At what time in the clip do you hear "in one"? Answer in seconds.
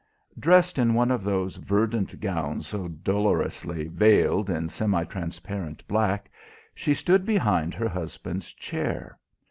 0.79-1.11